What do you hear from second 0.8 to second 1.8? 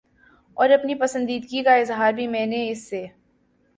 پسندیدگی کا